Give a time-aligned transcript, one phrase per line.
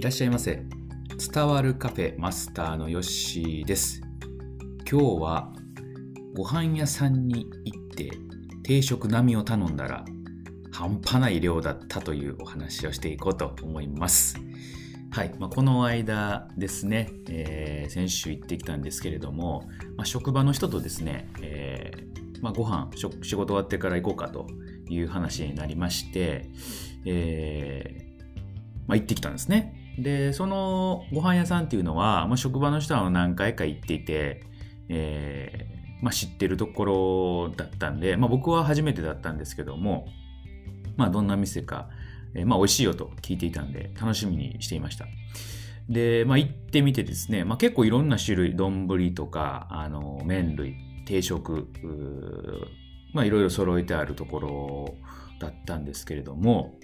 [0.00, 0.62] いらっしゃいませ。
[1.34, 4.00] 伝わるカフェマスターのヨッシーです。
[4.90, 5.52] 今日は
[6.34, 8.10] ご飯屋さんに行って
[8.62, 10.06] 定食並みを頼んだら
[10.72, 14.38] 半端ない量だったというお話をしていこうと思います。
[15.10, 15.34] はい。
[15.38, 24.46] まあ、この間ですね、えー先週行ってきたんですけれども、まあ、職場の人とですね、えーまあ、ご飯、しょ仕事終わってから行こうかと
[24.88, 26.48] いう話になりまして、
[27.04, 29.76] えーまあ、行ってきたんですね。
[29.98, 34.42] で、そのご飯屋さんっていうのは、まあ、職場の人は何回か行っていて、
[34.88, 40.06] えーまあ、知ってるところだったんで、まあ、僕は初めてだったんですけども、
[40.96, 41.88] まあ、どんな店か、
[42.34, 45.06] えーまあ、美味しいよと聞いていたんで、楽しみにしていました。
[45.88, 51.68] で、まあ、行ってみてですね、まあ、結構いろんな種類、丼とか、あの、麺類、定食、
[53.12, 54.94] まあ、いろいろ揃えてあるところ
[55.40, 56.78] だったんですけれども、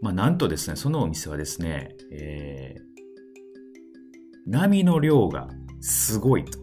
[0.00, 2.94] まあ、なんとですね、そのお店はですね、えー
[4.46, 5.48] 波の量が
[5.80, 6.58] すごいと。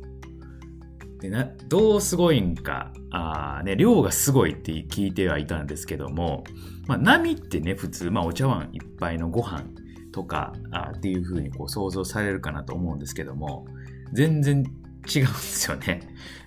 [1.20, 6.44] でなどうすごいんかあ、ね、量がすごいって聞いてはいたんですけども、
[6.88, 9.64] まあ、波ってね、普通、まあ、お茶碗一杯のご飯
[10.12, 13.66] とかあっていうふうにこう想像されるかなと思うんですけども、
[14.14, 14.64] 全然
[15.08, 16.02] 違うんですよね。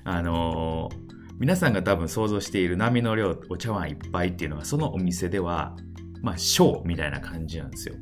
[0.04, 1.03] あのー
[1.38, 5.76] 皆さんが多分想像している波の量、お茶碗一杯っていうのは、そのお店では、
[6.22, 7.96] まあ、ショーみたいな感じなんですよ。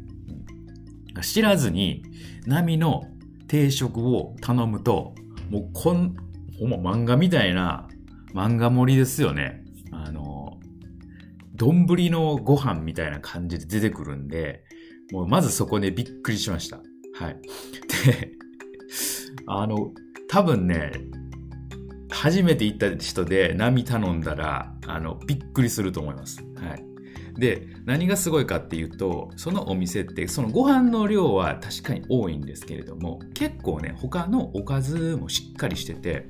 [1.23, 2.05] 知らずに、
[2.47, 3.05] 波の
[3.49, 5.15] 定食を頼むと、
[5.51, 6.15] もうこん、
[6.59, 7.89] ほんま漫画みたいな
[8.35, 9.65] 漫画盛りですよね。
[9.91, 10.59] あの、
[11.55, 14.65] 丼のご飯みたいな感じで出てくるんで、
[15.13, 16.79] もうまずそこでびっくりしました。
[17.15, 17.37] はい。
[18.07, 18.33] で、
[19.47, 19.93] あの、
[20.29, 20.93] 多分ね、
[22.13, 26.43] 初めて行った人で波頼んだら、あの、びっくりすると思います。
[26.57, 26.85] はい。
[27.39, 36.29] で、何がすごいかっていうと、そのお店って、そのご飯の量は確かに多いんですけれども、結構ね、他のおかずもしっかりしてて、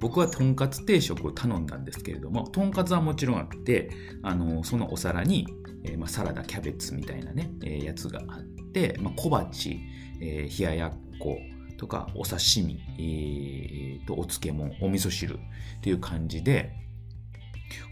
[0.00, 3.90] 僕はとんかつ定食を頼んだんですけれども、とんかつはもちろんあって、
[4.22, 5.46] あの、そのお皿に、
[5.84, 9.78] えーま、サラダ、キャベツみたいなね、えーやつがあって、ま、小鉢、
[10.20, 11.38] えー冷ややっこ
[11.82, 15.38] とか、お刺身、えーと、お漬物、お味噌汁っ
[15.82, 16.70] ていう感じで、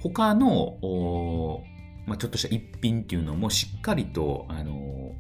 [0.00, 0.78] 他の、
[2.06, 5.10] まあ、ちょっとした一品っていうのもしっかりと、あの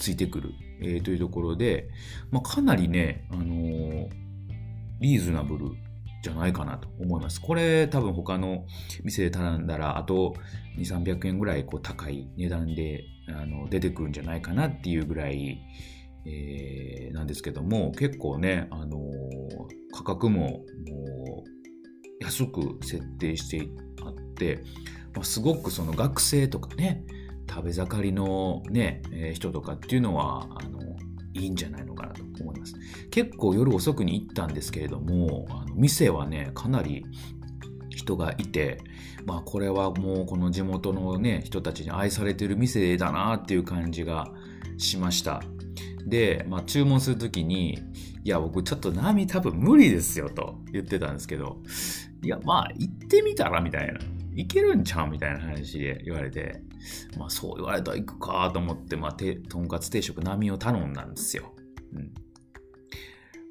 [0.00, 0.50] ついてくる、
[0.82, 1.88] えーというところで、
[2.32, 4.08] まあ、かなりね、あの
[5.00, 5.70] リーズナブル
[6.20, 7.40] じゃないかなと思います。
[7.40, 8.64] これ多分他の
[9.04, 10.34] 店で頼んだら、あと
[10.78, 15.62] 2、300円ぐらいこう高い値段であの出てくるんじゃないかなっていうぐらい、
[16.26, 19.06] えーなんですけども、結構ね、あのー
[19.92, 23.66] 価格ももう安く設定して
[24.04, 24.62] あって、
[25.14, 27.02] まあ、すごくその学生とかね、
[27.48, 30.80] 食べ盛りのね、えー人とかっていうのは、あの、
[31.32, 32.74] いいんじゃないのかなと思います。
[33.10, 37.04] 結構夜遅くに行ったんですけれども、あの店はね、かなり
[38.06, 38.78] 人がいて、
[39.26, 44.30] まあこれはもうこの地元のね、人たちに愛されてる店だなっていう感じが
[44.78, 45.42] しました。
[46.06, 47.80] で、まあ注文するときに、
[48.22, 51.60] いや僕ちょっと波多分無理ですよと言ってたんですけど、
[52.22, 53.98] いやまあ行ってみたらみたいな。
[54.38, 56.60] いけるんちゃうみたいな話で言われて、
[57.18, 61.54] まあそう言われたら行くかと思って、まあてとんかつ定食並を頼んだんですよ。
[61.94, 62.12] うん。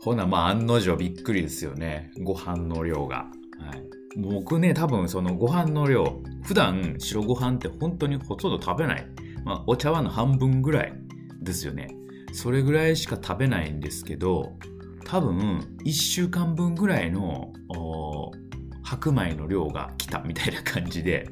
[0.04, 2.12] ほな、まあ案の定びっくりですよね。
[2.22, 3.26] ご飯の量が。
[3.60, 3.95] はい。
[4.18, 9.08] 僕ね、多分そのご飯の量、普段白ご飯って本当にほとんど食べない。
[9.44, 10.94] まあお茶碗の半分ぐらい
[11.42, 11.90] ですよね。
[12.34, 14.58] それぐらいしか食べないんですけど、
[15.03, 17.53] 多分1週間分ぐらいの
[18.84, 21.30] 白米の量が来たみたいな感じで、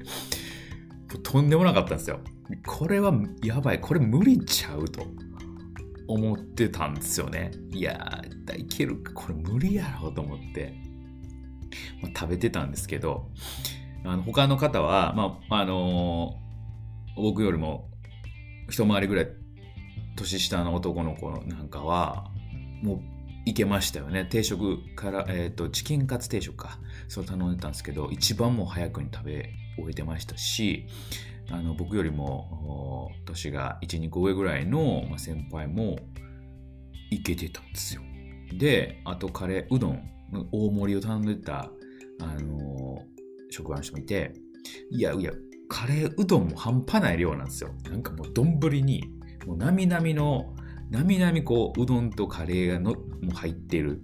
[1.24, 2.20] とんでもなかったんですよ。
[2.66, 3.14] これは
[3.44, 5.06] やばい、これ無理ちゃうと
[6.08, 7.52] 思ってたんですよね。
[7.72, 10.74] いやー、いけるか、これ無理やろうと思って、
[12.02, 13.30] まあ食べてたんですけど、
[14.06, 16.44] あの他の方は、まあ、あのー
[17.16, 17.90] 僕よりも
[18.70, 19.30] 一回りぐらい
[20.16, 22.32] 年下の男の子なんかは、
[22.82, 23.00] もう
[23.46, 24.26] いけましたよね。
[24.26, 26.80] 定食から、えっ、と、チキンカツ定食か。
[27.08, 30.86] そう頼んでたんですけど、一番も早くに食べ終えてましたし、
[31.50, 35.98] あの、僕よりも、年が1、2個上ぐらいの、ま、先輩も、
[37.10, 38.02] いけてたんですよ。
[38.54, 40.10] で、あとカレー、うどん、
[40.52, 41.72] 大盛りを頼んでた、
[42.20, 43.14] あのー
[43.54, 44.34] 職場の人もいて、
[44.90, 45.32] いやいや、
[45.70, 47.70] カレーうどんも半端ない量なんですよ。
[47.90, 49.04] なんかもう丼に、
[49.46, 50.56] もうなみなみの、
[50.90, 52.98] なみなみこう、うどんとカレーがのも
[53.30, 54.02] う入ってる、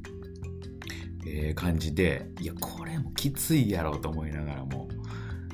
[1.25, 4.87] えー感じで、いや、これもきついやろうと思いながらも。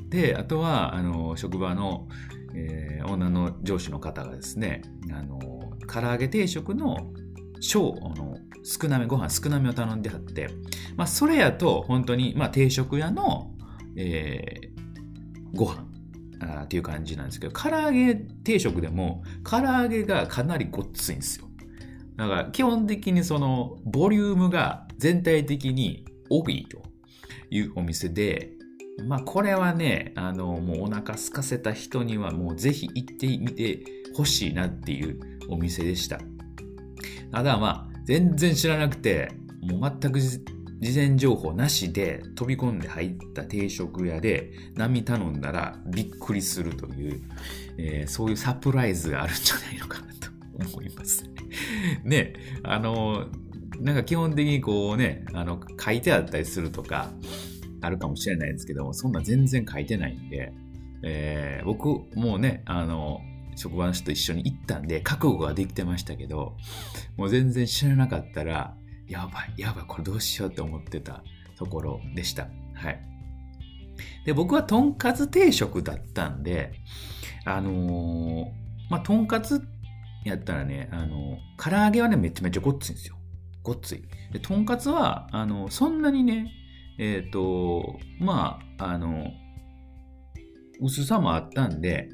[0.09, 2.07] で、あとは、あの、職場の、
[2.53, 4.81] えー、女の上司の方がですね、
[5.11, 5.39] あの、
[5.87, 7.11] 唐揚げ定食の
[7.59, 10.49] 小、あの、少なめ、ご飯少なめを頼んではって、
[10.97, 13.51] まあ、それやと、本当に、まあ、定食屋の、
[13.95, 15.85] えー、ご飯
[16.39, 21.47] あっていう感じなんですけど、唐揚げ定食でも、唐揚げがかなりごっついんですよ。
[22.17, 26.81] だから、基本的にその、ボリュームが全体的に多いと
[27.49, 28.51] いうお店で、
[29.07, 33.83] まあ、これはね、あの、もうお腹空かせた人にはもうぜひ行ってみて
[34.15, 35.19] ほしいなっていう
[35.49, 36.19] お店でした。
[37.31, 39.31] ただまあ、全然知らなくて、
[39.61, 40.43] もう全く事
[40.93, 47.21] 前情報なしで飛び込んで入った定食屋で波頼んだらびっくりするという、
[47.77, 50.29] えー、そういうサプライズがあるんじゃないのかなと
[50.77, 51.25] 思います。
[52.03, 53.27] ね、あの、
[53.79, 57.11] なんか基本的にこうね、あの、書いてあったりするとか、
[57.81, 60.53] あるかもしれないですけども、そんな全然書いてないんで、
[61.03, 61.87] えー、僕
[62.17, 63.19] もうね、あの、
[63.55, 66.55] 職場の人と一緒に行ったんで、覚悟ができてましたけど、
[67.17, 68.75] もう全然知らなかったら、
[69.07, 71.23] やばい、やばい、これどうしようって思ってた
[71.57, 72.47] ところでした。
[72.73, 72.99] はい。
[74.25, 76.73] で、僕はとんかつ定食だったんで、
[77.45, 78.45] あのー、
[78.89, 79.61] まあ、とんかつ
[80.25, 83.15] やったらね、あのー、唐揚げはね、めちゃめちゃごっついんですよ。
[83.63, 84.03] ごっつい。
[84.31, 86.51] で、とんかつは、あのー、そんなにね、
[86.97, 89.31] えっ、と、まあ、あの、
[90.81, 92.09] 薄さもあったんで、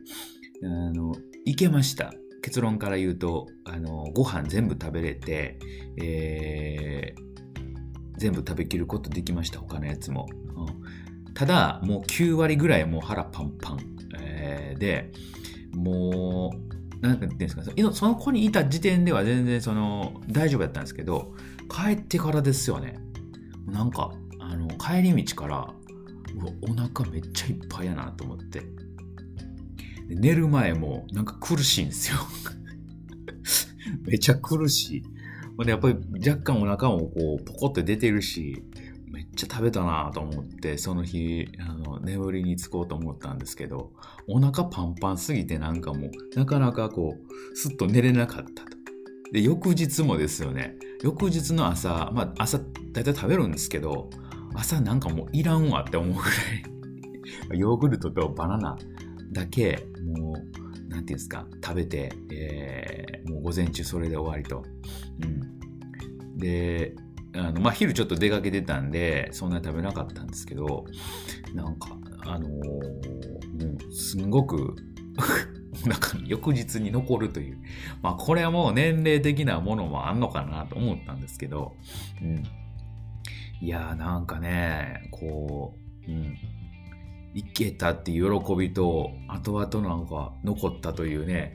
[0.64, 1.16] あの、
[1.46, 2.14] いけました。
[2.42, 5.60] 結論から言うと、あの、ご飯全部食べれて、
[6.02, 10.28] えー、全部食べきることできました、他のやつも。
[10.56, 13.80] うん、ただ、もう9割ぐらいもう腹パンパン、
[14.20, 15.12] えー、で、
[15.74, 16.52] も
[17.02, 17.64] う、なんて言うんですか、
[17.94, 21.34] その子にいた時点では全然その、大丈夫だったんですけど、
[21.70, 23.00] 帰ってからですよね。
[23.66, 25.58] なんか、あの、帰り道から、
[26.36, 28.62] うわ、お腹めっちゃいっぱいやなと思って。
[30.16, 32.18] 寝る前もなんか苦しいんですよ
[34.06, 35.04] めちゃ苦しい。
[35.58, 35.98] ほんで、やっぱり
[36.28, 38.64] 若干お腹もこう、ポコって出てるし、
[39.08, 43.92] めっちゃ食べたなと思って、その日、あの、眠りにつこうと思ったんですけど、
[44.28, 48.72] お腹パンパンすぎてなんかもう、なかなかこう、すっと寝れなかったと。
[49.32, 54.10] で、翌日もですよね、翌日の朝、まあ朝、だいたい食べるんですけど、
[54.54, 58.78] 朝なんかもういらんわって思うぐらい ヨーグルトとバナナ
[59.32, 59.88] だけ、
[61.02, 64.64] なんていうんですか、食べて、えー、もう午前中それで終わりと。
[65.24, 66.38] うん。
[66.38, 66.94] で、
[67.36, 70.86] あの、まあ、昼ちょっと出かけてたんで、そんなに食べなかったんですけど、
[71.56, 71.90] なんか、
[72.28, 72.80] あのー、も
[73.90, 74.76] う、すんごく
[75.88, 77.58] なんか翌日に残るという。
[78.04, 81.76] まあこれはもう年齢的なものもあんのかなと思ったんですけど、
[82.22, 82.44] うん。
[83.60, 85.74] いやーなんかね、こ
[86.08, 86.38] う、うん。
[87.34, 91.54] いけたっていう喜びと、後々なんか残ったというね、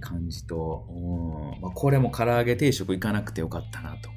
[0.00, 4.10] 感じと、うんまあ、これも唐揚げ定食行かなくてよかったなと。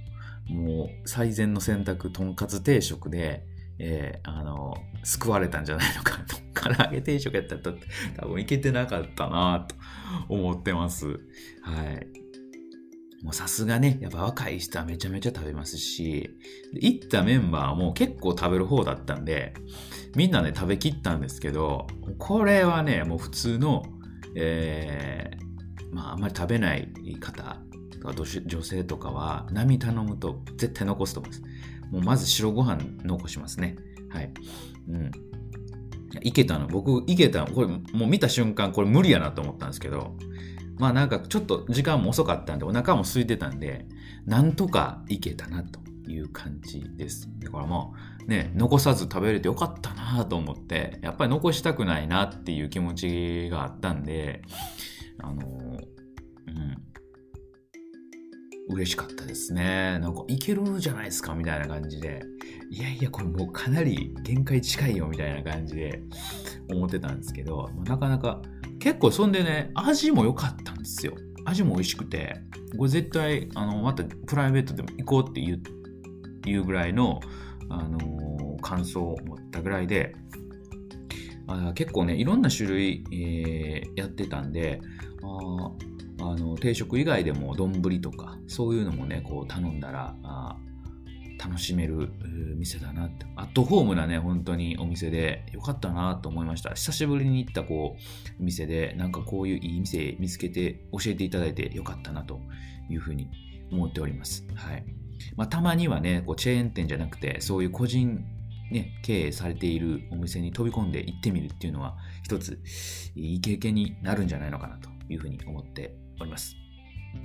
[0.53, 3.45] もう最善の選択、とんかつ定食で、
[3.77, 4.73] えー、あの、
[5.03, 6.37] 救われたんじゃないのかと。
[6.59, 7.61] 唐揚げ定食やったら
[8.17, 9.75] 多分いけてなかったなと
[10.27, 11.07] 思ってます。
[11.07, 11.13] は
[11.93, 12.18] い。
[13.23, 16.29] もうさすがね、やっぱ若い人はめちゃめちゃ食べますし、
[16.73, 19.53] 行ったメンバーも結構食べる方だったんで、
[20.15, 21.87] みんなね、食べきったんですけど、
[22.17, 23.83] これはね、もう普通の、
[24.35, 27.61] えー、まあ、あんまり食べない方
[28.45, 31.43] 女性とかは、波頼むと絶対残すと思います。
[31.91, 33.75] もうまず白ご飯残しますね。
[34.09, 34.31] はい。
[34.89, 35.11] うん。
[36.21, 36.67] いけたの。
[36.67, 37.47] 僕、いけたの。
[37.47, 40.15] これ、もう見た瞬間、これ無理やなと思ったんですけど、
[40.79, 43.85] まあなんかちょっと時間も遅かったんで、お腹も空いてたんで、
[44.25, 47.29] なんとかいけたなという感じです。
[47.39, 54.41] だからまあね、残さず食べれてよかったなと思って、やっぱり残したくないなっていう気持ちがあったんで、
[55.21, 56.77] あの、うん、
[58.69, 59.99] 嬉しかったですね。
[59.99, 62.21] なんかいけるじゃないですかみたいな感じで、
[62.71, 66.01] いやいや、これもうかなり限界近いよみたいな感じで
[66.71, 68.41] 思ってたんですけど、なかなか
[68.79, 71.13] 結構そんでね、味も良かったんですよ。
[71.45, 72.41] 味も美味しくて、
[72.77, 75.61] これ絶対、あの、またプライベートでも行こうっていう
[76.45, 77.19] いうぐらいの、
[77.69, 80.15] あのー、感想を持ったぐらいで、
[81.47, 84.81] あ結構ね、いろんな種類、えー、やってたんで、
[85.21, 85.71] あ
[86.21, 90.57] あの定食以外でも丼とか、そういうのもね、こう頼んだら、あ
[91.41, 92.11] 楽しめる
[92.57, 93.25] 店だなって。
[93.35, 96.71] アットホームなね、本当にお店でよかったなと思いました。
[96.71, 102.41] 久しぶりに行ったこう、店で、なんかこういういい店見つけて教えていただいてよかったなと
[102.89, 103.29] いうふうに
[103.71, 104.45] 思っております。
[104.53, 104.83] はい。
[105.35, 108.25] まあ、たまにはね、こうチェーン店じゃなくて、そういう個人
[108.71, 112.59] ね、経営されているお店に飛び込んで行ってみるっていうのは、一つ
[113.15, 116.55] いい経験になるんじゃないのかなというふうに思っております。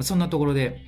[0.00, 0.80] そんなところで、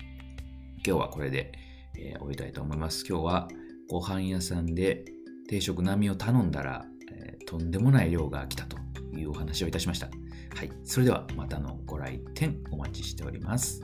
[0.87, 1.53] 今日はこれで、
[1.99, 3.05] えー、終えたいと思います。
[3.09, 3.49] 今日は
[3.89, 5.05] ご飯屋さんで
[5.49, 8.77] 定食並みを頼んだら、えー、とんでもない量が来たと
[9.17, 10.09] いうお話をいたしました。
[10.55, 10.71] はい。
[10.85, 13.83] それではまたのご来店お待ちしております。